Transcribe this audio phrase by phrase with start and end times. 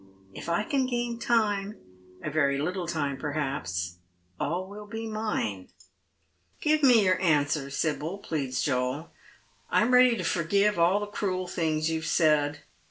[0.33, 1.77] If I can gain time—
[2.25, 3.97] a very little time, perhaps—
[4.39, 5.69] all will be mine.""
[6.59, 9.11] Give me your answer, Sibyl," pleads Joel."
[9.69, 12.61] I am ready to forgive all the cruel things you have said.